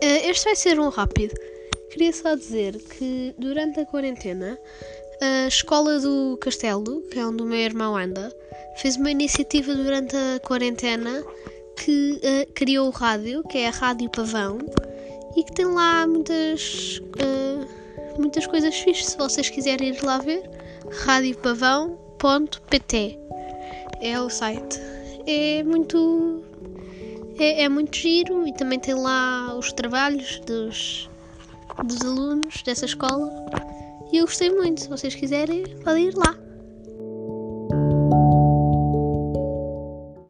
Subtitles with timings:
[0.00, 1.34] este vai ser um rápido.
[1.90, 4.58] Queria só dizer que durante a quarentena,
[5.20, 8.32] a escola do Castelo, que é onde o meu irmão anda,
[8.76, 11.24] fez uma iniciativa durante a quarentena
[11.76, 14.58] que uh, criou o rádio, que é a Rádio Pavão,
[15.36, 17.66] e que tem lá muitas, uh,
[18.18, 19.12] muitas coisas fixas.
[19.12, 20.42] Se vocês quiserem ir lá ver,
[21.04, 23.18] radiopavão.pt
[24.00, 24.80] é o site.
[25.26, 26.42] É muito
[27.42, 31.08] é, é, muito giro e também tem lá os trabalhos dos,
[31.84, 33.30] dos alunos dessa escola.
[34.12, 34.82] E eu gostei muito.
[34.82, 36.49] Se vocês quiserem, podem ir lá.